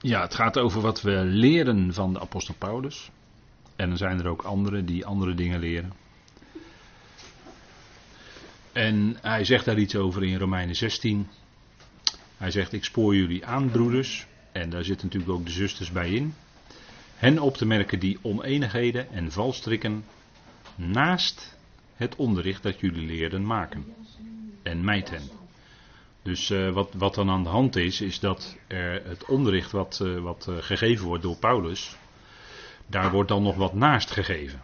[0.00, 3.10] Ja, het gaat over wat we leren van de apostel Paulus.
[3.76, 5.92] En er zijn er ook anderen die andere dingen leren.
[8.72, 11.28] En hij zegt daar iets over in Romeinen 16.
[12.36, 14.26] Hij zegt: Ik spoor jullie aan, broeders.
[14.52, 16.34] En daar zitten natuurlijk ook de zusters bij in.
[17.16, 20.04] Hen op te merken die oneenigheden en valstrikken
[20.74, 21.56] naast
[21.98, 23.94] het onderricht dat jullie leerden maken.
[24.62, 25.28] En mijt hen.
[26.22, 30.00] Dus uh, wat, wat dan aan de hand is, is dat er het onderricht wat,
[30.02, 31.96] uh, wat uh, gegeven wordt door Paulus,
[32.86, 34.60] daar wordt dan nog wat naast gegeven.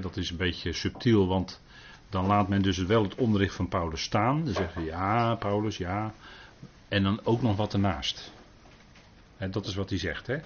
[0.00, 1.60] Dat is een beetje subtiel, want
[2.08, 4.44] dan laat men dus wel het onderricht van Paulus staan.
[4.44, 6.14] Dan zeggen ze ja, Paulus, ja.
[6.88, 8.32] En dan ook nog wat ernaast.
[9.50, 10.26] Dat is wat hij zegt.
[10.26, 10.36] Hè?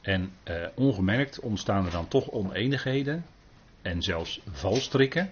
[0.00, 0.32] En
[0.74, 3.24] ongemerkt ontstaan er dan toch oneenigheden
[3.82, 5.30] en zelfs valstrikken.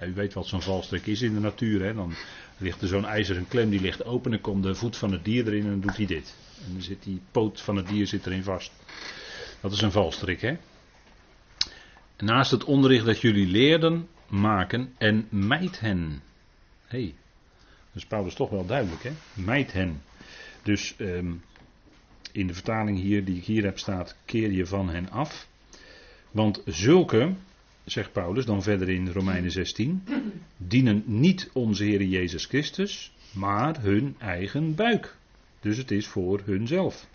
[0.00, 1.82] U weet wat zo'n valstrik is in de natuur.
[1.82, 1.94] Hè?
[1.94, 2.14] Dan
[2.56, 4.30] ligt er zo'n ijzeren klem, die ligt open.
[4.30, 6.34] Dan komt de voet van het dier erin en dan doet hij dit.
[6.66, 8.72] En dan zit die poot van het dier zit erin vast.
[9.60, 10.56] Dat is een valstrik, hè?
[12.18, 16.22] Naast het onderricht dat jullie leerden maken en mijt hen.
[16.86, 17.14] Hé, hey,
[17.92, 19.12] dat is Paulus toch wel duidelijk, hè?
[19.34, 20.02] Mijt hen.
[20.62, 21.42] Dus um,
[22.32, 25.48] in de vertaling hier die ik hier heb staat, keer je van hen af.
[26.30, 27.34] Want zulke,
[27.86, 30.02] zegt Paulus dan verder in Romeinen 16,
[30.56, 35.16] dienen niet onze Heer Jezus Christus, maar hun eigen buik.
[35.60, 37.08] Dus het is voor hunzelf.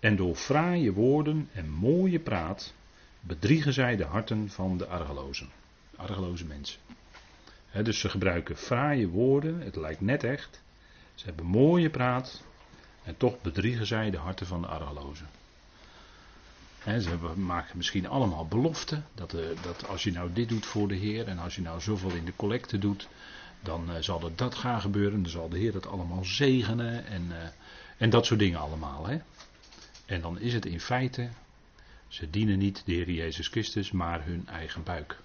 [0.00, 2.74] En door fraaie woorden en mooie praat
[3.20, 5.48] bedriegen zij de harten van de argelozen.
[5.96, 6.80] Argeloze mensen.
[7.82, 10.62] dus ze gebruiken fraaie woorden, het lijkt net echt.
[11.14, 12.44] Ze hebben mooie praat
[13.04, 15.26] en toch bedriegen zij de harten van de argelozen
[16.84, 19.06] ze maken misschien allemaal beloften.
[19.14, 21.80] Dat, uh, dat, als je nou dit doet voor de Heer en als je nou
[21.80, 23.08] zoveel in de collecte doet,
[23.60, 25.22] dan uh, zal er dat gaan gebeuren.
[25.22, 27.36] Dan zal de Heer dat allemaal zegenen en, uh,
[27.96, 29.06] en dat soort dingen allemaal.
[29.06, 29.18] Hè.
[30.06, 31.28] En dan is het in feite,
[32.08, 35.18] ze dienen niet de Heer Jezus Christus, maar hun eigen buik.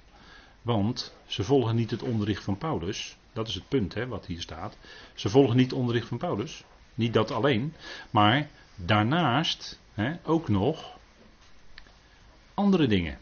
[0.61, 3.17] Want ze volgen niet het onderricht van Paulus.
[3.33, 4.77] Dat is het punt hè, wat hier staat.
[5.13, 6.63] Ze volgen niet het onderricht van Paulus.
[6.93, 7.73] Niet dat alleen.
[8.09, 10.98] Maar daarnaast hè, ook nog
[12.59, 13.17] andere dingen.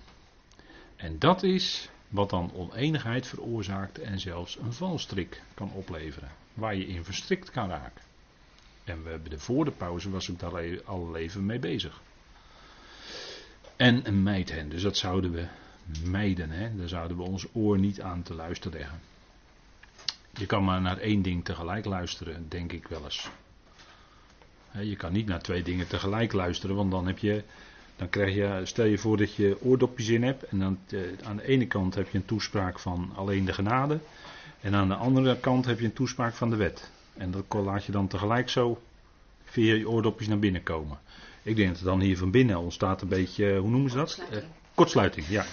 [0.96, 6.88] En dat is wat dan oneenigheid veroorzaakt en zelfs een valstrik kan opleveren, waar je
[6.88, 8.02] in verstrikt kan raken.
[8.84, 12.02] En we hebben de voor de pauze was ik daar al even mee bezig.
[13.76, 15.48] En een meid hen, dus dat zouden we
[16.04, 16.76] mijden, hè?
[16.76, 19.00] daar zouden we ons oor niet aan te luisteren leggen.
[20.34, 23.30] Je kan maar naar één ding tegelijk luisteren, denk ik wel eens.
[24.72, 27.44] Je kan niet naar twee dingen tegelijk luisteren, want dan heb je
[27.98, 30.44] dan krijg je, stel je voor dat je oordopjes in hebt.
[30.44, 34.00] En dan eh, aan de ene kant heb je een toespraak van alleen de genade.
[34.62, 36.92] En aan de andere kant heb je een toespraak van de wet.
[37.14, 38.82] En dat laat je dan tegelijk zo
[39.44, 41.00] via je oordopjes naar binnen komen.
[41.44, 44.22] Ik denk dat dan hier van binnen ontstaat een beetje, eh, hoe noemen ze dat?
[44.74, 45.46] Kortsluiting, kortsluiting ja.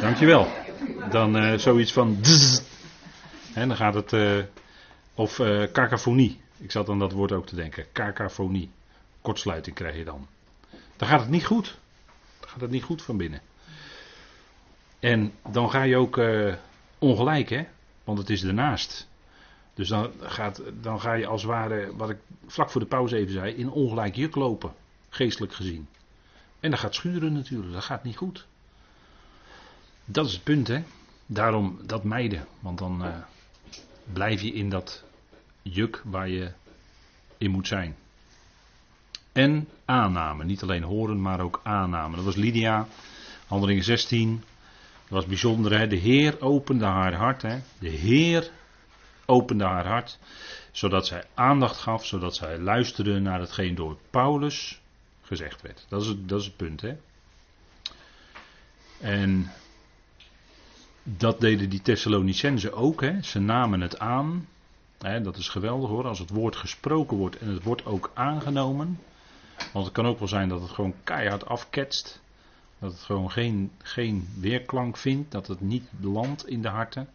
[0.00, 0.48] Dankjewel.
[1.10, 2.18] Dan zoiets van.
[3.54, 4.12] En dan gaat het.
[5.14, 5.62] Of uh.
[6.56, 7.84] Ik zat aan dat woord ook te denken.
[7.92, 8.70] Cacophonie.
[9.20, 10.26] Kortsluiting krijg je dan.
[11.00, 11.78] Dan gaat het niet goed.
[12.40, 13.40] Dan gaat het niet goed van binnen.
[14.98, 16.54] En dan ga je ook uh,
[16.98, 17.66] ongelijk, hè?
[18.04, 19.08] Want het is ernaast.
[19.74, 22.16] Dus dan, gaat, dan ga je als het ware, wat ik
[22.46, 24.74] vlak voor de pauze even zei, in ongelijk juk lopen.
[25.08, 25.88] Geestelijk gezien.
[26.60, 27.72] En dat gaat schuren natuurlijk.
[27.72, 28.46] Dat gaat niet goed.
[30.04, 30.82] Dat is het punt, hè?
[31.26, 32.46] Daarom dat mijden.
[32.58, 33.16] Want dan uh,
[34.12, 35.04] blijf je in dat
[35.62, 36.52] juk waar je
[37.38, 37.96] in moet zijn.
[39.32, 40.44] En aanname.
[40.44, 42.16] Niet alleen horen, maar ook aanname.
[42.16, 42.86] Dat was Lydia,
[43.46, 44.44] handelingen 16.
[45.02, 45.78] Dat was bijzonder.
[45.78, 45.86] Hè?
[45.86, 47.42] De Heer opende haar hart.
[47.42, 47.58] Hè?
[47.78, 48.50] De Heer
[49.26, 50.18] opende haar hart.
[50.70, 52.06] Zodat zij aandacht gaf.
[52.06, 54.80] Zodat zij luisterde naar hetgeen door Paulus
[55.22, 55.86] gezegd werd.
[55.88, 56.80] Dat is het, dat is punt.
[56.80, 56.96] Hè?
[59.00, 59.50] En
[61.02, 63.00] dat deden die Thessalonicenzen ook.
[63.00, 63.22] Hè?
[63.22, 64.48] Ze namen het aan.
[64.98, 65.20] Hè?
[65.20, 66.06] Dat is geweldig hoor.
[66.06, 68.98] Als het woord gesproken wordt en het wordt ook aangenomen.
[69.72, 72.20] Want het kan ook wel zijn dat het gewoon keihard afketst.
[72.78, 75.30] Dat het gewoon geen, geen weerklank vindt.
[75.30, 77.08] Dat het niet landt in de harten.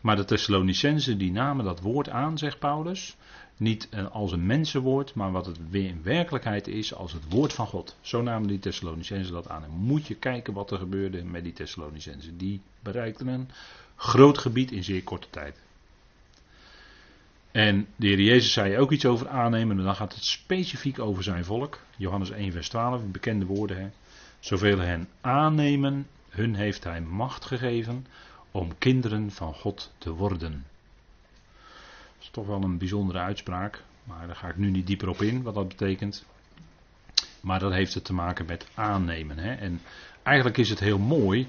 [0.00, 3.16] Maar de Thessalonicenzen die namen dat woord aan, zegt Paulus.
[3.56, 7.96] Niet als een mensenwoord, maar wat het in werkelijkheid is als het woord van God.
[8.00, 9.64] Zo namen die Thessalonicenzen dat aan.
[9.64, 12.36] En moet je kijken wat er gebeurde met die Thessalonicenzen.
[12.36, 13.48] Die bereikten een
[13.96, 15.60] groot gebied in zeer korte tijd.
[17.54, 21.22] En de Heer Jezus zei ook iets over aannemen, en dan gaat het specifiek over
[21.22, 21.80] zijn volk.
[21.96, 23.76] Johannes 1, vers 12, bekende woorden.
[23.76, 23.88] Hè.
[24.38, 28.06] Zoveel hen aannemen, hun heeft hij macht gegeven
[28.50, 30.64] om kinderen van God te worden.
[32.30, 33.82] toch wel een bijzondere uitspraak.
[34.04, 36.24] Maar daar ga ik nu niet dieper op in, wat dat betekent.
[37.40, 39.38] Maar dat heeft het te maken met aannemen.
[39.38, 39.54] Hè?
[39.54, 39.80] En
[40.22, 41.48] eigenlijk is het heel mooi.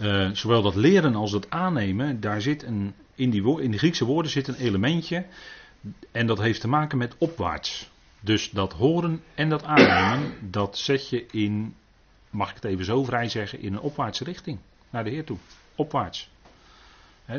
[0.00, 2.20] Uh, zowel dat leren als dat aannemen.
[2.20, 5.26] Daar zit een, in, die, in Griekse woorden zit een elementje.
[6.10, 7.90] En dat heeft te maken met opwaarts.
[8.20, 10.50] Dus dat horen en dat aannemen.
[10.50, 11.74] Dat zet je in.
[12.30, 13.60] Mag ik het even zo vrij zeggen?
[13.60, 14.58] In een opwaartse richting.
[14.90, 15.38] Naar de Heer toe.
[15.74, 16.30] Opwaarts.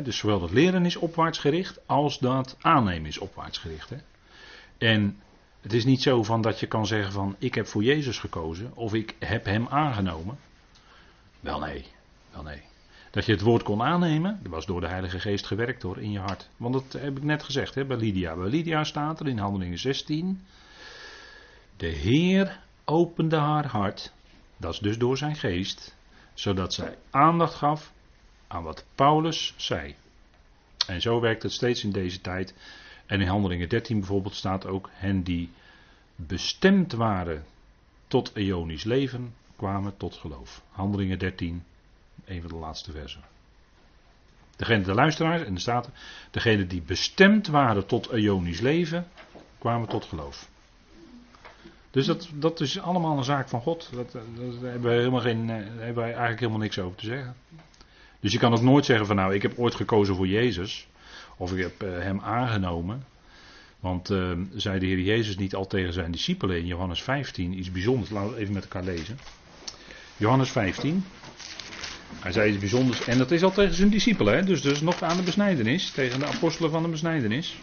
[0.02, 1.78] dus zowel dat leren is opwaarts gericht.
[1.86, 3.92] Als dat aannemen is opwaarts gericht.
[4.78, 5.20] En
[5.60, 8.72] het is niet zo van dat je kan zeggen van ik heb voor Jezus gekozen
[8.74, 10.38] of ik heb hem aangenomen.
[11.40, 11.86] Wel nee,
[12.30, 12.62] wel nee.
[13.16, 16.10] Dat je het woord kon aannemen, dat was door de Heilige Geest gewerkt hoor, in
[16.10, 16.48] je hart.
[16.56, 18.36] Want dat heb ik net gezegd hè, bij Lydia.
[18.36, 20.46] Bij Lydia staat er in Handelingen 16.
[21.76, 24.12] De Heer opende haar hart,
[24.56, 25.96] dat is dus door zijn geest,
[26.34, 27.92] zodat zij aandacht gaf
[28.46, 29.94] aan wat Paulus zei.
[30.86, 32.54] En zo werkt het steeds in deze tijd.
[33.06, 35.50] En in Handelingen 13 bijvoorbeeld staat ook hen die
[36.16, 37.44] bestemd waren
[38.06, 40.62] tot eonisch leven, kwamen tot geloof.
[40.70, 41.62] Handelingen 13,
[42.26, 43.20] een van de laatste versen.
[44.56, 45.90] Degene, de luisteraars, en de staat,
[46.30, 49.08] degene die bestemd waren tot eonisch leven,
[49.58, 50.48] kwamen tot geloof.
[51.90, 53.90] Dus dat, dat is allemaal een zaak van God.
[53.92, 54.22] Dat, daar
[54.70, 57.36] hebben wij, helemaal geen, daar hebben wij eigenlijk helemaal niks over te zeggen.
[58.20, 60.88] Dus je kan ook nooit zeggen van nou, ik heb ooit gekozen voor Jezus.
[61.36, 63.04] Of ik heb uh, hem aangenomen.
[63.80, 67.72] Want uh, zei de Heer Jezus niet al tegen zijn discipelen in Johannes 15 iets
[67.72, 68.10] bijzonders.
[68.10, 69.18] Laten we even met elkaar lezen.
[70.16, 71.04] Johannes 15.
[72.20, 73.04] Hij zei iets bijzonders.
[73.04, 74.46] En dat is al tegen zijn discipelen.
[74.46, 75.90] Dus, dus nog aan de besnijdenis.
[75.90, 77.56] Tegen de apostelen van de besnijdenis.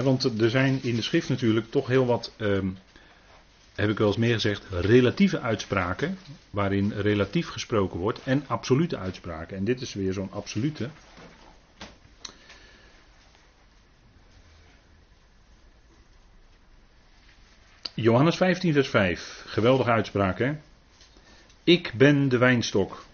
[0.00, 2.78] want er zijn in de schrift natuurlijk toch heel wat um,
[3.74, 6.18] heb ik wel eens meer gezegd, relatieve uitspraken,
[6.50, 9.56] waarin relatief gesproken wordt, en absolute uitspraken.
[9.56, 10.90] En dit is weer zo'n absolute.
[18.02, 19.44] Johannes 15, vers 5.
[19.46, 20.52] Geweldige uitspraak, hè?
[21.64, 23.04] Ik ben de wijnstok.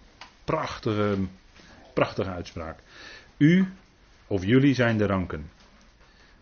[0.44, 1.16] Prachtige,
[1.94, 2.78] prachtige uitspraak.
[3.36, 3.66] U
[4.26, 5.50] of jullie zijn de ranken.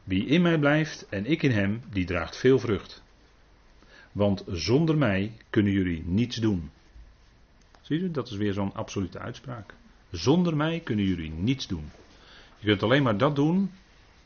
[0.04, 3.02] Wie in mij blijft en ik in hem, die draagt veel vrucht.
[4.12, 6.70] Want zonder mij kunnen jullie niets doen.
[7.80, 9.74] Zie je, dat is weer zo'n absolute uitspraak.
[10.10, 11.90] Zonder mij kunnen jullie niets doen.
[12.58, 13.70] Je kunt alleen maar dat doen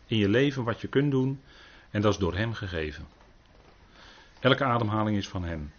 [0.06, 1.40] in je leven wat je kunt doen.
[1.90, 3.18] En dat is door Hem gegeven.
[4.40, 5.72] Elke ademhaling is van Hem.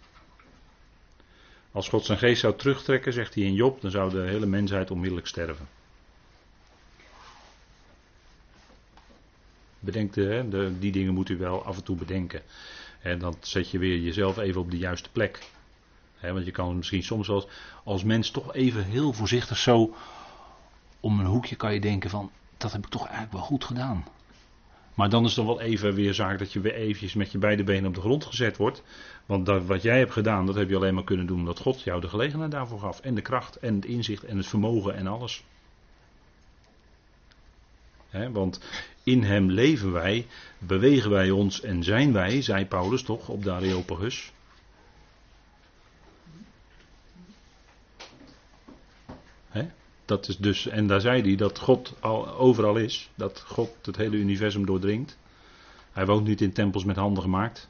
[1.72, 4.90] Als God zijn geest zou terugtrekken, zegt hij in Job, dan zou de hele mensheid
[4.90, 5.68] onmiddellijk sterven.
[9.78, 12.42] Bedenk de, die dingen moet u wel af en toe bedenken.
[13.00, 15.38] En dan zet je weer jezelf even op de juiste plek.
[16.20, 17.46] want je kan misschien soms als,
[17.84, 19.94] als mens toch even heel voorzichtig zo
[21.00, 24.04] om een hoekje kan je denken van dat heb ik toch eigenlijk wel goed gedaan.
[24.94, 27.64] Maar dan is het wel even weer zaak dat je weer eventjes met je beide
[27.64, 28.82] benen op de grond gezet wordt.
[29.26, 31.82] Want dat, wat jij hebt gedaan, dat heb je alleen maar kunnen doen omdat God
[31.82, 33.00] jou de gelegenheid daarvoor gaf.
[33.00, 35.44] En de kracht en het inzicht en het vermogen en alles.
[38.32, 38.60] want
[39.02, 40.26] in hem leven wij,
[40.58, 44.32] bewegen wij ons en zijn wij, zei Paulus toch op de Areopagus.
[50.04, 53.96] Dat is dus, en daar zei hij dat God al, overal is, dat God het
[53.96, 55.18] hele universum doordringt.
[55.92, 57.68] Hij woont niet in tempels met handen gemaakt.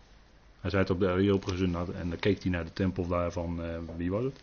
[0.61, 3.79] Hij zei het op de Areopagus en dan keek hij naar de tempel daarvan, uh,
[3.97, 4.41] wie was het?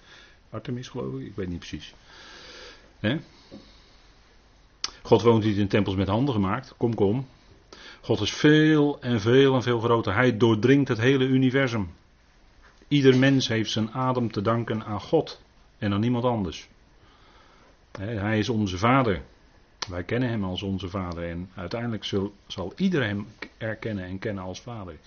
[0.50, 1.94] Artemis geloof ik, ik weet niet precies.
[3.00, 3.20] Hè?
[5.02, 6.74] God woont niet in tempels met handen gemaakt.
[6.78, 7.28] Kom, kom.
[8.02, 10.14] God is veel en veel en veel groter.
[10.14, 11.90] Hij doordringt het hele universum.
[12.88, 15.42] Ieder mens heeft zijn adem te danken aan God
[15.78, 16.68] en aan niemand anders.
[18.00, 19.22] Hij is onze vader.
[19.90, 23.28] Wij kennen hem als onze vader en uiteindelijk zal, zal iedereen hem
[23.58, 24.98] erkennen en kennen als vader.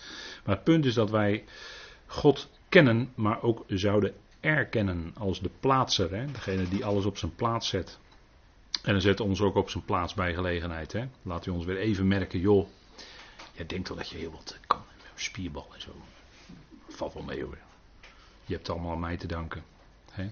[0.45, 1.45] Maar het punt is dat wij
[2.07, 6.27] God kennen, maar ook zouden erkennen als de plaatser, hè?
[6.27, 7.99] degene die alles op zijn plaats zet.
[8.83, 10.93] En dan zet ons ook op zijn plaats bij gelegenheid.
[10.93, 11.09] Hè?
[11.23, 12.69] Laat u ons weer even merken, joh.
[13.53, 14.83] Jij denkt wel dat je heel wat kan.
[15.15, 15.91] Spierbal en zo.
[16.89, 17.59] Valt wel mee hoor.
[18.45, 19.63] Je hebt allemaal aan mij te danken.
[20.11, 20.31] Hè?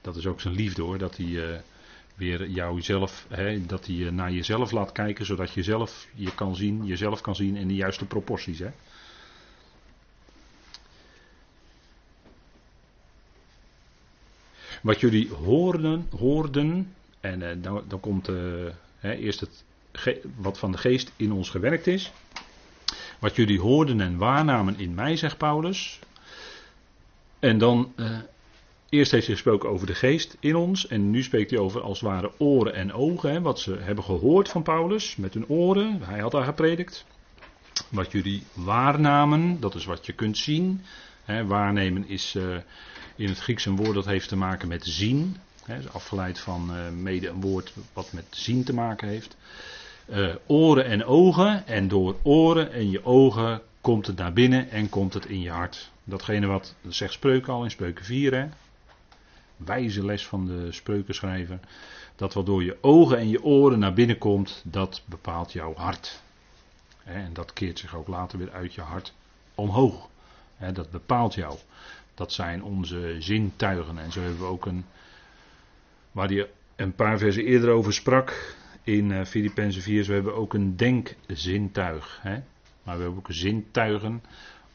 [0.00, 0.98] Dat is ook zijn liefde hoor.
[0.98, 1.58] Dat hij uh,
[2.16, 3.26] weer jouzelf,
[3.66, 5.26] dat hij naar jezelf laat kijken.
[5.26, 8.58] Zodat je zelf je kan zien, jezelf kan zien in de juiste proporties.
[8.58, 8.70] Hè?
[14.82, 18.66] Wat jullie hoorden, hoorden en uh, dan, dan, komt uh,
[18.98, 19.64] hè, eerst het
[20.36, 22.12] wat van de geest in ons gewerkt is.
[23.18, 25.98] Wat jullie hoorden en waarnamen in mij, zegt Paulus.
[27.38, 28.18] En dan uh,
[28.96, 30.86] Eerst heeft hij gesproken over de geest in ons.
[30.86, 33.30] En nu spreekt hij over als het ware oren en ogen.
[33.30, 36.02] Hè, wat ze hebben gehoord van Paulus met hun oren.
[36.02, 37.04] Hij had daar gepredikt.
[37.88, 40.82] Wat jullie waarnamen, dat is wat je kunt zien.
[41.24, 42.56] Hè, waarnemen is uh,
[43.16, 45.36] in het Grieks een woord dat heeft te maken met zien.
[45.64, 49.36] Hè, is afgeleid van uh, mede een woord wat met zien te maken heeft.
[50.08, 51.66] Uh, oren en ogen.
[51.66, 55.50] En door oren en je ogen komt het naar binnen en komt het in je
[55.50, 55.90] hart.
[56.04, 58.34] Datgene wat zegt Spreuken al in Spreuken 4.
[58.34, 58.46] Hè?
[59.56, 61.60] Wijze les van de spreukenschrijver.
[62.16, 66.22] Dat wat door je ogen en je oren naar binnen komt, dat bepaalt jouw hart.
[67.04, 69.14] En dat keert zich ook later weer uit je hart
[69.54, 70.08] omhoog.
[70.72, 71.58] Dat bepaalt jou.
[72.14, 73.98] Dat zijn onze zintuigen.
[73.98, 74.84] En zo hebben we ook een.
[76.12, 78.56] Waar hij een paar versen eerder over sprak.
[78.82, 80.04] In Filippenzen 4.
[80.04, 82.20] Zo hebben we ook een denkzintuig.
[82.22, 84.22] Maar we hebben ook zintuigen.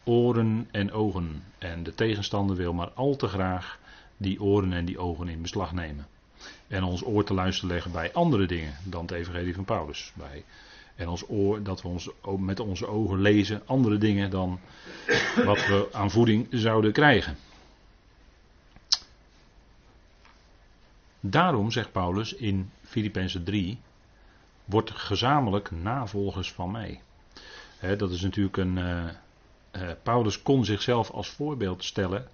[0.03, 1.43] Oren en ogen.
[1.57, 3.79] En de tegenstander wil maar al te graag
[4.21, 6.07] die oren en die ogen in beslag nemen.
[6.67, 10.11] En ons oor te luisteren leggen bij andere dingen dan het evangelie van Paulus.
[10.15, 10.43] Bij,
[10.95, 14.59] en ons oor, dat we ons, met onze ogen lezen andere dingen dan
[15.45, 17.37] wat we aan voeding zouden krijgen.
[21.19, 23.79] Daarom, zegt Paulus in Filippenzen 3,
[24.65, 27.01] wordt gezamenlijk navolgers van mij.
[27.97, 28.77] dat is natuurlijk een.
[28.77, 29.03] Uh,
[29.75, 32.27] uh, Paulus kon zichzelf als voorbeeld stellen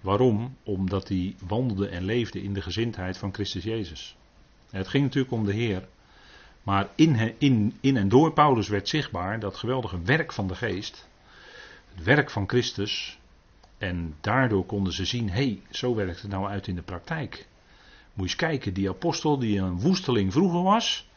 [0.00, 0.56] Waarom?
[0.62, 4.16] Omdat hij wandelde en leefde in de gezindheid van Christus Jezus.
[4.70, 5.88] Het ging natuurlijk om de Heer.
[6.62, 11.08] Maar in, in, in en door Paulus werd zichtbaar dat geweldige werk van de geest.
[11.94, 13.18] Het werk van Christus.
[13.78, 17.48] En daardoor konden ze zien, hé, hey, zo werkt het nou uit in de praktijk.
[18.14, 21.08] Moet je eens kijken, die apostel die een woesteling vroeger was,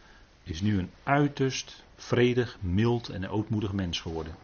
[0.43, 4.35] is nu een uiterst vredig, mild en ootmoedig mens geworden.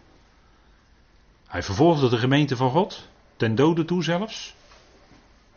[1.48, 3.08] Hij vervolgde de gemeente van God.
[3.38, 4.56] Ten dode toe zelfs.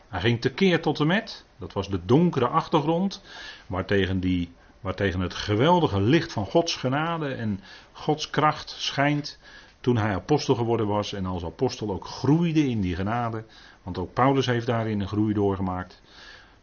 [0.07, 1.45] Hij ging tekeer tot en met.
[1.57, 3.23] Dat was de donkere achtergrond.
[3.67, 7.59] Waartegen, die, waartegen het geweldige licht van Gods genade en
[7.91, 9.39] Gods kracht schijnt.
[9.79, 11.13] Toen hij apostel geworden was.
[11.13, 13.43] En als apostel ook groeide in die genade.
[13.83, 16.01] Want ook Paulus heeft daarin een groei doorgemaakt.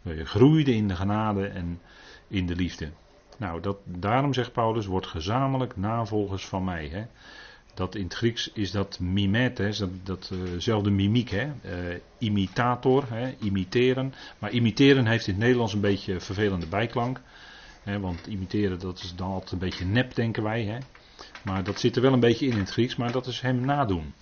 [0.03, 1.81] Hij groeide in de genade en
[2.29, 2.91] in de liefde.
[3.39, 6.89] Nou, dat, daarom zegt Paulus, wordt gezamenlijk navolgers van mij.
[6.89, 7.07] Hè?
[7.79, 9.71] Dat in het Grieks is dat mimet, hè,
[10.03, 14.15] dat, datzelfde uh mimiek, hè, uh, imitator, hè, imiteren.
[14.39, 17.21] Maar imiteren heeft in het Nederlands een beetje vervelende bijklank.
[17.83, 20.65] Hè, want imiteren dat is dan altijd een beetje nep, denken wij.
[20.65, 20.79] Hè.
[21.45, 23.61] Maar dat zit er wel een beetje in in het Grieks, maar dat is hem
[23.61, 24.15] nadoen.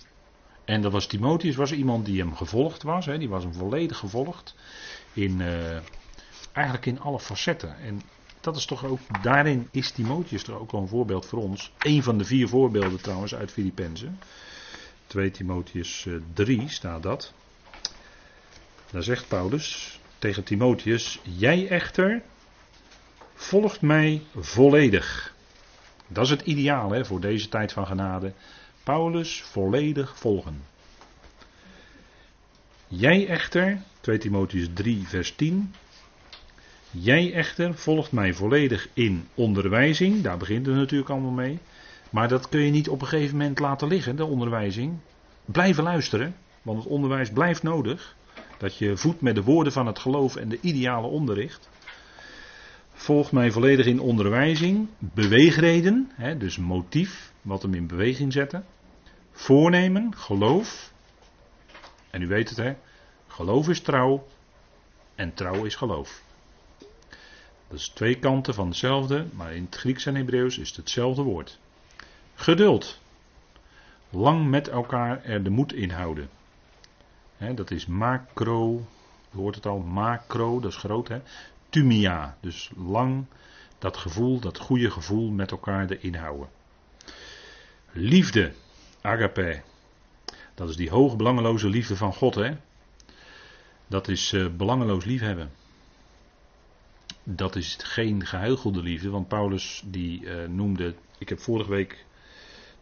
[0.65, 3.97] En dat was Timotheus, was iemand die hem gevolgd was, hè, die was hem volledig
[3.97, 4.55] gevolgd.
[5.13, 5.77] In, uh,
[6.51, 7.77] eigenlijk in alle facetten.
[7.79, 8.01] En
[8.47, 11.71] dat is toch ook, daarin is Timotheus toch ook wel een voorbeeld voor ons.
[11.77, 14.19] Een van de vier voorbeelden trouwens uit Filippenzen.
[15.07, 17.33] 2 Timotheus 3 eh, staat dat.
[18.91, 22.21] Daar zegt Paulus tegen Timotheus: Jij echter
[23.33, 25.33] volgt mij volledig.
[26.07, 28.33] Dat is het ideaal hè, voor deze tijd van genade.
[28.83, 30.63] Paulus volledig volgen.
[32.87, 35.73] Jij echter, 2 Timotheus 3, vers 10.
[36.91, 40.21] Jij echter volgt mij volledig in onderwijzing.
[40.21, 41.59] Daar begint het natuurlijk allemaal mee.
[42.09, 44.97] Maar dat kun je niet op een gegeven moment laten liggen, de onderwijzing.
[45.45, 48.15] Blijven luisteren, want het onderwijs blijft nodig.
[48.57, 51.69] Dat je voedt met de woorden van het geloof en de ideale onderricht.
[52.93, 54.87] Volg mij volledig in onderwijzing.
[54.97, 58.65] Beweegreden, hè, dus motief, wat hem in beweging zetten.
[59.31, 60.91] Voornemen, geloof.
[62.09, 62.75] En u weet het hè,
[63.27, 64.27] geloof is trouw
[65.15, 66.21] en trouw is geloof.
[67.67, 71.21] Dat is twee kanten van hetzelfde, maar in het Grieks en Hebreeuws is het hetzelfde
[71.21, 71.59] woord.
[72.35, 72.99] Geduld.
[74.09, 76.29] Lang met elkaar er de moed in houden.
[77.55, 78.87] dat is macro,
[79.31, 81.21] je hoort het al, macro, dat is groot hè.
[81.69, 83.25] Tumia, dus lang
[83.79, 86.49] dat gevoel, dat goede gevoel met elkaar erin houden.
[87.91, 88.53] Liefde,
[89.01, 89.61] agape.
[90.53, 92.57] Dat is die hoge belangeloze liefde van God hè.
[93.87, 95.51] Dat is uh, belangeloos liefhebben
[97.29, 102.05] dat is geen gehuichelde liefde, want Paulus die uh, noemde, ik heb vorige week,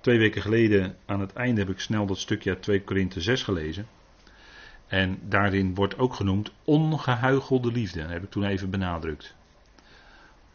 [0.02, 3.44] twee weken geleden, aan het einde heb ik snel dat stukje uit 2 Korinthe 6
[3.44, 3.88] gelezen.
[4.88, 9.36] En daarin wordt ook genoemd ongehuichelde liefde, dat heb ik toen even benadrukt.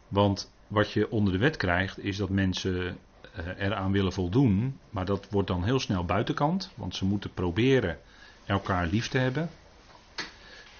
[0.08, 2.98] Want wat je onder de wet krijgt, is dat mensen
[3.38, 7.98] uh, eraan willen voldoen, maar dat wordt dan heel snel buitenkant, want ze moeten proberen
[8.44, 9.50] elkaar lief te hebben.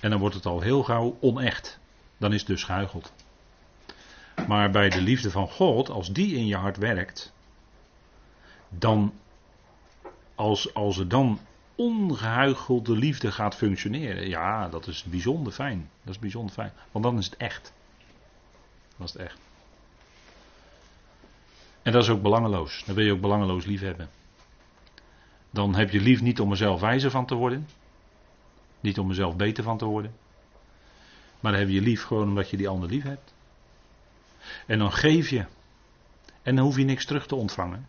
[0.00, 1.79] En dan wordt het al heel gauw onecht
[2.21, 3.12] dan is het dus gehuicheld.
[4.47, 7.33] Maar bij de liefde van God, als die in je hart werkt,
[8.69, 9.12] dan,
[10.35, 11.39] als, als er dan
[11.75, 14.29] ongehuichelde liefde gaat functioneren.
[14.29, 15.91] Ja, dat is bijzonder fijn.
[16.03, 16.73] Dat is bijzonder fijn.
[16.91, 17.73] Want dan is het echt.
[18.97, 19.39] Dat is het echt.
[21.83, 22.83] En dat is ook belangeloos.
[22.87, 24.09] Dan wil je ook belangeloos lief hebben.
[25.50, 27.69] Dan heb je lief niet om er zelf wijzer van te worden.
[28.81, 30.15] Niet om er zelf beter van te worden.
[31.40, 33.35] Maar dan heb je lief gewoon omdat je die ander lief hebt.
[34.66, 35.44] En dan geef je.
[36.42, 37.87] En dan hoef je niks terug te ontvangen.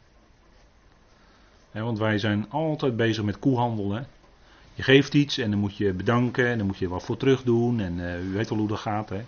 [1.72, 4.06] want wij zijn altijd bezig met koehandel.
[4.74, 7.44] Je geeft iets en dan moet je bedanken en dan moet je wat voor terug
[7.44, 7.80] doen.
[7.80, 9.10] En uh, u weet wel hoe dat gaat.
[9.10, 9.22] Hè?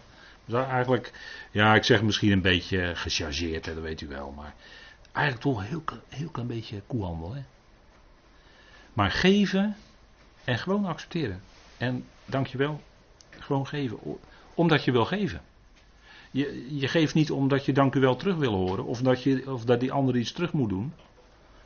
[0.46, 1.12] Dus eigenlijk,
[1.52, 4.32] ja, ik zeg misschien een beetje gechargeerd, hè, dat weet u wel.
[4.32, 4.54] Maar
[5.12, 7.34] eigenlijk toch een heel, heel klein beetje koehandel.
[7.34, 7.42] Hè?
[8.94, 9.76] Maar geven
[10.44, 11.42] en gewoon accepteren.
[11.78, 12.82] En dankjewel,
[13.44, 13.98] gewoon geven.
[14.54, 15.42] Omdat je wil geven.
[16.32, 18.86] Je, je geeft niet omdat je dank u wel terug wil horen.
[18.86, 20.94] Of dat, je, of dat die ander iets terug moet doen.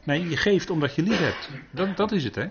[0.03, 1.49] Nee, je geeft omdat je lief hebt.
[1.71, 2.49] Dat, dat is het, hè.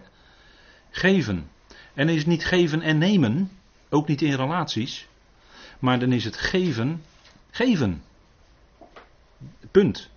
[0.91, 1.51] Geven.
[1.95, 3.51] En is niet geven en nemen.
[3.89, 5.09] Ook niet in relaties.
[5.79, 7.03] Maar dan is het geven.
[7.51, 8.03] Geven.
[9.71, 10.11] Punt.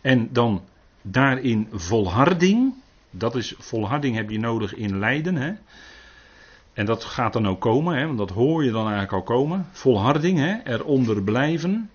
[0.00, 0.64] En dan
[1.02, 2.74] daarin volharding.
[3.10, 5.34] Dat is volharding heb je nodig in lijden.
[5.34, 5.52] Hè?
[6.78, 9.66] En dat gaat dan ook komen, hè, want dat hoor je dan eigenlijk al komen.
[9.70, 11.90] Volharding, hè, eronder blijven.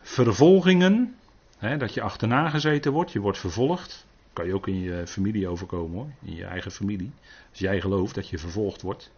[0.00, 1.14] Vervolgingen,
[1.58, 4.06] hè, dat je achterna gezeten wordt, je wordt vervolgd.
[4.32, 7.10] Kan je ook in je familie overkomen hoor, in je eigen familie.
[7.50, 9.12] Als jij gelooft dat je vervolgd wordt.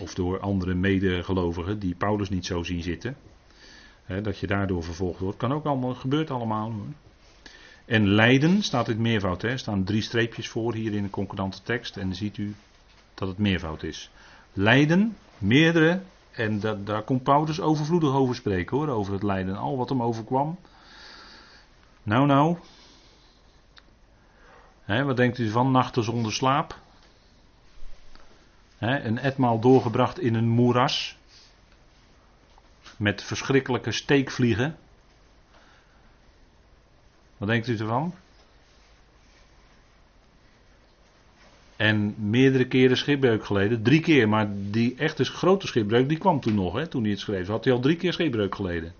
[0.00, 3.16] Of door andere medegelovigen die Paulus niet zo zien zitten.
[4.04, 5.38] Hè, dat je daardoor vervolgd wordt.
[5.38, 6.92] Kan ook allemaal, gebeurt allemaal hoor.
[7.84, 9.42] En lijden staat in meervoud.
[9.42, 11.96] Er staan drie streepjes voor hier in de concordante tekst.
[11.96, 12.54] En dan ziet u
[13.14, 14.10] dat het meervoud is.
[14.52, 19.88] Lijden, meerdere, en daar komt Paulus overvloedig over spreken hoor, over het lijden, al wat
[19.88, 20.58] hem overkwam.
[22.02, 22.56] Nou, nou.
[25.04, 26.82] wat denkt u van nachten zonder slaap?
[28.78, 31.16] een etmaal doorgebracht in een moeras.
[32.96, 34.76] Met verschrikkelijke steekvliegen.
[37.36, 38.14] Wat denkt u ervan?
[41.84, 43.82] En meerdere keren schipbreuk geleden.
[43.82, 46.74] Drie keer, maar die echte grote schipbreuk die kwam toen nog.
[46.74, 48.94] Hè, toen hij het schreef had hij al drie keer schipbreuk geleden.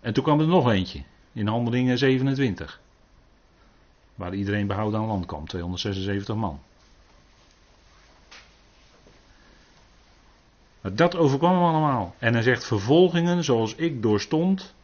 [0.00, 1.02] En toen kwam er nog eentje.
[1.32, 2.80] In handelingen 27.
[4.14, 5.46] Waar iedereen behouden aan land kwam.
[5.46, 6.60] 276 man.
[10.80, 12.14] Dat overkwam hem allemaal.
[12.18, 14.74] En hij zegt vervolgingen zoals ik doorstond.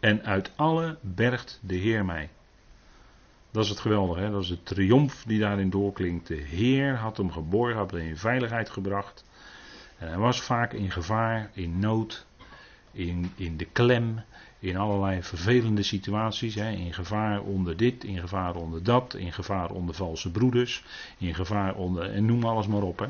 [0.00, 2.28] En uit alle bergt de Heer mij.
[3.56, 4.30] Dat is het geweldige, hè?
[4.30, 6.26] dat is de triomf die daarin doorklinkt.
[6.26, 9.24] De Heer had hem geborgen, had hem in veiligheid gebracht.
[9.98, 12.26] En hij was vaak in gevaar, in nood,
[12.92, 14.20] in, in de klem,
[14.58, 16.54] in allerlei vervelende situaties.
[16.54, 16.70] Hè?
[16.70, 20.84] In gevaar onder dit, in gevaar onder dat, in gevaar onder valse broeders,
[21.18, 22.10] in gevaar onder.
[22.10, 22.98] en noem alles maar op.
[22.98, 23.08] Hè?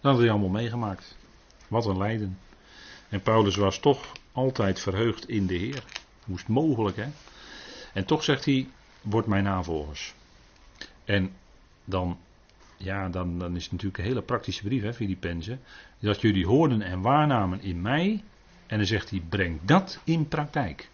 [0.00, 1.16] Dat had hij allemaal meegemaakt.
[1.68, 2.38] Wat een lijden.
[3.08, 5.84] En Paulus was toch altijd verheugd in de Heer.
[6.24, 7.06] Moest mogelijk, hè?
[7.94, 8.68] En toch zegt hij,
[9.00, 10.14] word mijn navolgers.
[11.04, 11.32] En
[11.84, 12.18] dan,
[12.76, 15.60] ja, dan, dan is het natuurlijk een hele praktische brief, hè, Filippenzen.
[15.98, 18.22] Dat jullie hoorden en waarnamen in mij.
[18.66, 20.90] En dan zegt hij, breng dat in praktijk.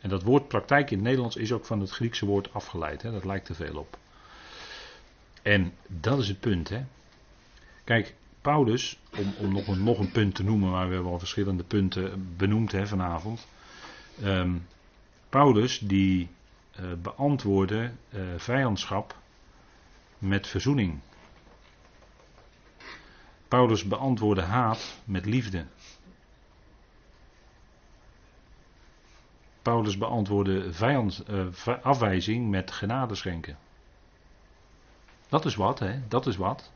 [0.00, 3.02] En dat woord praktijk in het Nederlands is ook van het Griekse woord afgeleid.
[3.02, 3.98] Hè, dat lijkt er veel op.
[5.42, 6.68] En dat is het punt.
[6.68, 6.84] Hè.
[7.84, 11.18] Kijk, Paulus, om, om nog, een, nog een punt te noemen, maar we hebben al
[11.18, 13.46] verschillende punten benoemd hè, vanavond.
[14.22, 14.66] Um,
[15.28, 16.28] Paulus die
[16.80, 19.16] uh, beantwoordde uh, vijandschap
[20.18, 21.00] met verzoening.
[23.48, 25.66] Paulus beantwoordde haat met liefde.
[29.62, 33.58] Paulus beantwoordde vijand, uh, afwijzing met genade schenken.
[35.28, 36.08] Dat is wat, hè?
[36.08, 36.70] Dat is wat.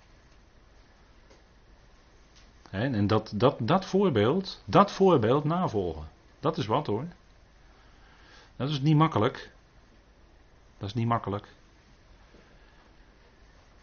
[2.71, 6.09] En dat, dat, dat voorbeeld, dat voorbeeld navolgen.
[6.41, 7.07] Dat is wat hoor.
[8.61, 9.51] Dat is niet makkelijk.
[10.79, 11.49] Dat is niet makkelijk.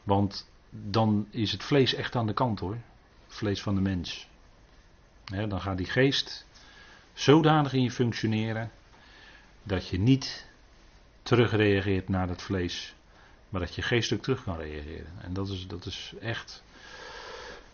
[0.03, 2.77] Want dan is het vlees echt aan de kant hoor.
[3.25, 4.27] Het vlees van de mens.
[5.25, 6.45] dan gaat die geest
[7.13, 8.71] zodanig in je functioneren
[9.63, 10.47] dat je niet
[11.23, 12.95] terugreageert naar het vlees,
[13.49, 15.21] maar dat je geestelijk terug kan reageren.
[15.21, 16.63] En dat is, dat is echt,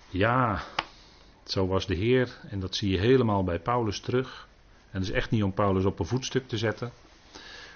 [0.10, 0.63] ja,
[1.44, 4.48] zo was de Heer en dat zie je helemaal bij Paulus terug.
[4.93, 6.91] En dat is echt niet om Paulus op een voetstuk te zetten,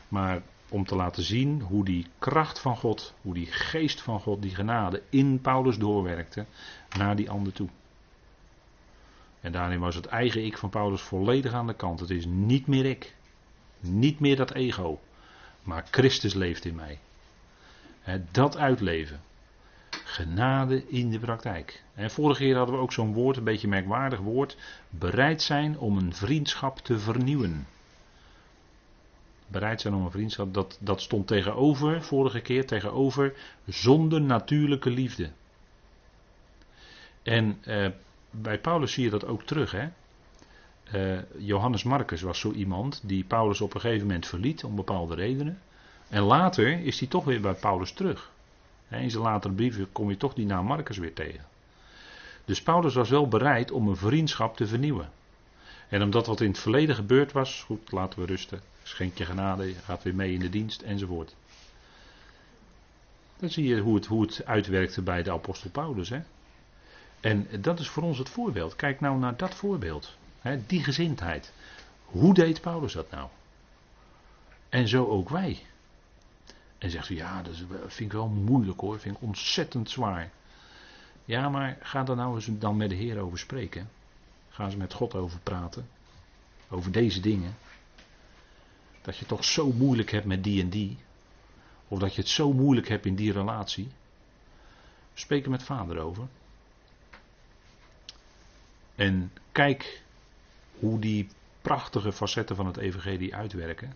[0.07, 4.41] maar om te laten zien hoe die kracht van God, hoe die geest van God,
[4.41, 6.45] die genade in Paulus doorwerkte
[6.97, 7.69] naar die ander toe.
[9.41, 11.99] En daarin was het eigen ik van Paulus volledig aan de kant.
[11.99, 13.15] Het is niet meer ik.
[13.79, 14.99] Niet meer dat ego.
[15.63, 16.99] maar Christus leeft in mij.
[18.31, 19.21] dat uitleven.
[20.03, 21.83] Genade in de praktijk.
[21.93, 24.57] En vorige keer hadden we ook zo'n woord, een beetje merkwaardig woord.
[24.89, 27.67] Bereid zijn om een vriendschap te vernieuwen.
[29.47, 33.33] Bereid zijn om een vriendschap, dat, dat stond tegenover, vorige keer tegenover,
[33.65, 35.29] zonder natuurlijke liefde.
[37.23, 37.87] En eh,
[38.31, 39.71] bij Paulus zie je dat ook terug.
[39.71, 39.87] Hè?
[40.91, 45.15] Eh, Johannes Marcus was zo iemand die Paulus op een gegeven moment verliet om bepaalde
[45.15, 45.61] redenen.
[46.09, 48.31] En later is hij toch weer bij Paulus terug.
[48.89, 51.45] In zijn latere brieven kom je toch die naam Marcus weer tegen.
[52.45, 55.09] Dus Paulus was wel bereid om een vriendschap te vernieuwen.
[55.89, 58.61] En omdat wat in het verleden gebeurd was, goed, laten we rusten.
[58.83, 61.35] Schenk je genade, gaat weer mee in de dienst enzovoort.
[63.39, 66.09] Dan zie je hoe het, hoe het uitwerkte bij de apostel Paulus.
[66.09, 66.21] Hè?
[67.19, 68.75] En dat is voor ons het voorbeeld.
[68.75, 70.15] Kijk nou naar dat voorbeeld.
[70.39, 70.65] Hè?
[70.65, 71.53] Die gezindheid.
[72.05, 73.27] Hoe deed Paulus dat nou?
[74.69, 75.61] En zo ook wij.
[76.77, 80.31] En zegt u, ja, dat vind ik wel moeilijk hoor, vind ik ontzettend zwaar.
[81.25, 83.89] Ja, maar ga er nou eens dan met de Heer over spreken.
[84.49, 85.89] Ga eens met God over praten.
[86.69, 87.55] Over deze dingen.
[89.01, 90.97] Dat je toch zo moeilijk hebt met die en die.
[91.87, 93.87] Of dat je het zo moeilijk hebt in die relatie.
[95.13, 96.27] Spreek er met vader over.
[98.95, 100.03] En kijk
[100.79, 101.29] hoe die
[101.61, 103.93] prachtige facetten van het evangelie uitwerken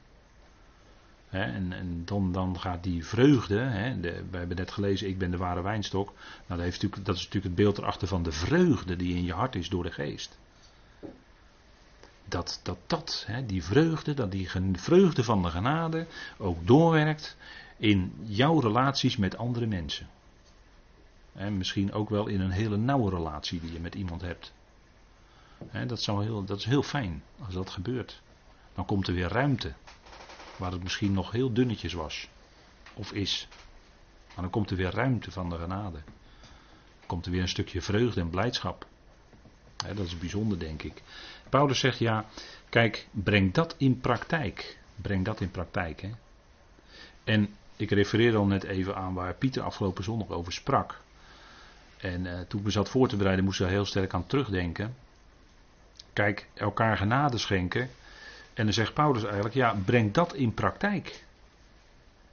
[1.31, 3.57] en, dan, dan, gaat die vreugde,
[4.01, 6.05] de, we hebben net gelezen, ik ben de ware wijnstok.
[6.07, 6.15] Nou,
[6.47, 9.33] dat, heeft natuurlijk, dat is natuurlijk het beeld erachter van de vreugde die in je
[9.33, 10.39] hart is door de geest.
[12.25, 17.37] Dat dat, dat die vreugde, dat die vreugde van de genade ook doorwerkt
[17.77, 20.07] in jouw relaties met andere mensen.
[21.33, 24.53] En misschien ook wel in een hele nauwe relatie die je met iemand hebt.
[25.87, 28.21] dat, zou heel, dat is heel fijn als dat gebeurt.
[28.73, 29.73] Dan komt er weer ruimte
[30.61, 32.29] waar het misschien nog heel dunnetjes was.
[32.93, 33.47] Of is.
[34.27, 35.99] Maar dan komt er weer ruimte van de genade.
[37.05, 38.85] Komt er weer een stukje vreugde en blijdschap.
[39.95, 41.01] dat is bijzonder, denk ik.
[41.49, 42.25] Paulus zegt ja,
[42.69, 44.77] kijk, breng dat in praktijk.
[44.95, 46.01] Breng dat in praktijk.
[46.01, 46.09] Hè.
[47.23, 51.01] En ik refereer al net even aan waar Pieter afgelopen zondag over sprak.
[51.97, 54.95] En uh, toen ik me zat voor te bereiden, moest ik heel sterk aan terugdenken.
[56.13, 57.89] Kijk, elkaar genade schenken
[58.53, 61.25] en dan zegt Paulus eigenlijk, ja, breng dat in praktijk.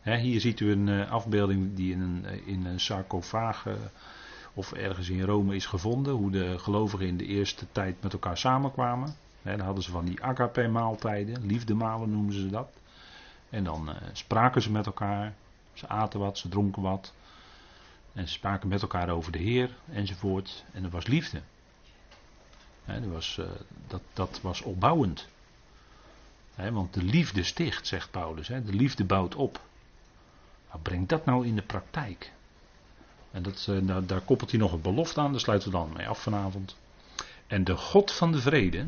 [0.02, 2.80] hier ziet u een uh, afbeelding die in een, uh, in een
[4.54, 6.14] of ergens in Rome is gevonden.
[6.14, 9.14] Hoe de gelovigen in de eerste tijd met elkaar samenkwamen.
[9.42, 12.68] He, dan hadden ze van die agape-maaltijden, liefdemalen noemden ze dat.
[13.50, 15.34] En dan spraken ze met elkaar.
[15.72, 17.12] Ze aten wat, ze dronken wat.
[18.12, 20.64] En ze spraken met elkaar over de Heer enzovoort.
[20.72, 21.40] En er was liefde.
[23.12, 23.40] was,
[23.86, 25.28] dat, dat was opbouwend
[26.58, 28.46] want de liefde sticht, zegt Paulus.
[28.46, 29.60] de liefde bouwt op.
[30.82, 32.32] Breng dat nou in de praktijk.
[33.30, 35.92] En dat, eh, daar, daar, koppelt hij nog een belofte aan, daar sluiten we dan
[35.96, 36.76] mee af vanavond.
[37.46, 38.86] En de God van de vrede.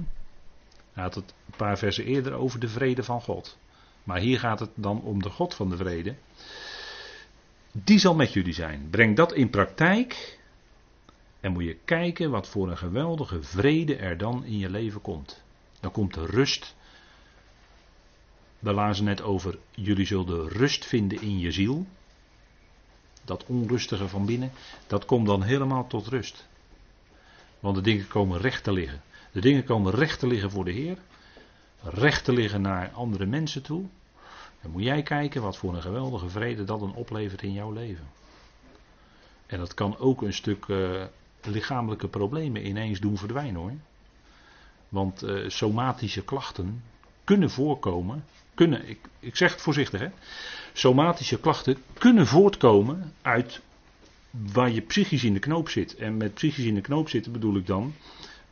[0.92, 3.58] Hij had het een paar versen eerder over de vrede van God.
[4.04, 6.14] Maar hier gaat het dan om de God van de vrede.
[7.72, 8.88] Die zal met jullie zijn.
[8.90, 10.38] Breng dat in praktijk.
[11.40, 15.42] En moet je kijken wat voor een geweldige vrede er dan in je leven komt.
[15.80, 16.74] Dan komt de rust
[18.60, 21.86] we lazen net over, jullie zullen rust vinden in je ziel.
[23.24, 24.52] Dat onrustige van binnen,
[24.86, 26.48] dat komt dan helemaal tot rust.
[27.60, 29.00] Want de dingen komen recht te liggen.
[29.32, 30.98] De dingen komen recht te liggen voor de Heer.
[31.82, 33.84] Recht te liggen naar andere mensen toe.
[34.62, 38.06] Dan moet jij kijken wat voor een geweldige vrede dat dan oplevert in jouw leven.
[39.46, 41.04] En dat kan ook een stuk uh,
[41.42, 43.72] lichamelijke problemen ineens doen verdwijnen hoor.
[44.88, 46.82] Want uh, somatische klachten
[47.24, 50.08] kunnen voorkomen kunnen, ik, ik zeg het voorzichtig, hè,
[50.72, 53.60] somatische klachten kunnen voortkomen uit
[54.30, 55.96] waar je psychisch in de knoop zit.
[55.96, 57.94] En met psychisch in de knoop zitten bedoel ik dan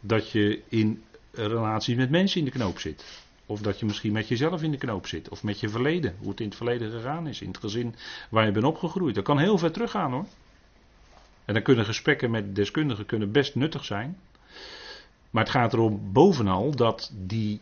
[0.00, 3.04] dat je in relaties met mensen in de knoop zit.
[3.46, 5.28] Of dat je misschien met jezelf in de knoop zit.
[5.28, 6.14] Of met je verleden.
[6.18, 7.40] Hoe het in het verleden gegaan is.
[7.40, 7.94] In het gezin
[8.28, 9.14] waar je bent opgegroeid.
[9.14, 10.26] Dat kan heel ver teruggaan hoor.
[11.44, 14.18] En dan kunnen gesprekken met deskundigen kunnen best nuttig zijn.
[15.30, 17.60] Maar het gaat erom bovenal dat die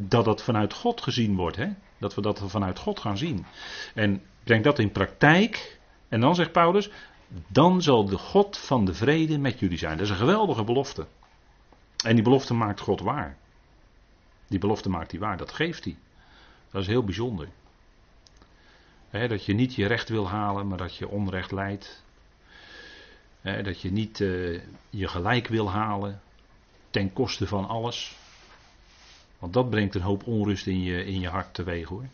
[0.00, 1.56] dat dat vanuit God gezien wordt.
[1.56, 1.68] Hè?
[1.98, 3.46] Dat we dat vanuit God gaan zien.
[3.94, 5.78] En breng dat in praktijk.
[6.08, 6.90] En dan zegt Paulus,
[7.46, 9.96] dan zal de God van de vrede met jullie zijn.
[9.96, 11.06] Dat is een geweldige belofte.
[12.04, 13.36] En die belofte maakt God waar.
[14.48, 15.96] Die belofte maakt hij waar, dat geeft hij.
[16.70, 17.48] Dat is heel bijzonder.
[19.10, 22.04] dat je niet je recht wil halen, maar dat je onrecht leidt.
[23.42, 26.20] dat je niet uh, je gelijk wil halen
[26.90, 28.16] ten koste van alles.
[29.38, 32.04] Want dat brengt een hoop onrust in je, in je hart teweeg hoor.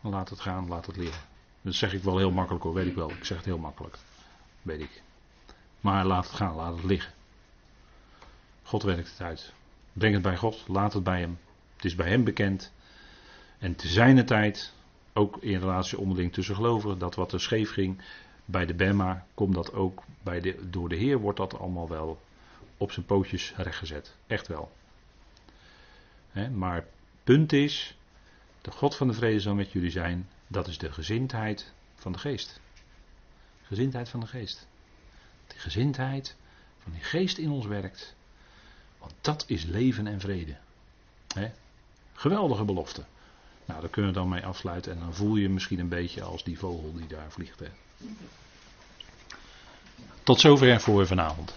[0.00, 1.22] laat het gaan, laat het liggen.
[1.62, 3.10] Dat zeg ik wel heel makkelijk hoor, weet ik wel.
[3.10, 3.98] Ik zeg het heel makkelijk.
[4.62, 5.02] Weet ik.
[5.80, 7.12] Maar laat het gaan, laat het liggen.
[8.62, 9.52] God werkt het uit.
[9.92, 11.38] Breng het bij God, laat het bij Hem.
[11.76, 12.72] Het is bij Hem bekend.
[13.58, 14.72] En te zijner tijd,
[15.12, 18.02] ook in relatie onderling tussen gelovigen, dat wat er scheef ging
[18.44, 22.20] bij de Bema, komt dat ook bij de, door de Heer, wordt dat allemaal wel
[22.76, 24.16] op zijn pootjes rechtgezet.
[24.26, 24.70] Echt wel.
[26.54, 26.86] Maar
[27.24, 27.96] punt is,
[28.60, 30.28] de God van de vrede zal met jullie zijn.
[30.46, 32.60] Dat is de gezindheid van de geest.
[33.62, 34.66] Gezindheid van de geest.
[35.46, 36.36] Die gezindheid
[36.82, 38.14] van die geest in ons werkt.
[38.98, 40.56] Want dat is leven en vrede.
[42.12, 43.04] Geweldige belofte.
[43.64, 44.92] Nou, daar kunnen we dan mee afsluiten.
[44.92, 47.60] En dan voel je misschien een beetje als die vogel die daar vliegt.
[47.60, 47.68] Hè.
[50.22, 51.54] Tot zover voor vanavond.